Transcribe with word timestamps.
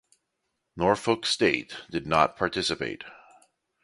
Norfolk 0.75 1.27
State 1.27 1.75
did 1.91 2.07
not 2.07 2.35
participate. 2.35 3.03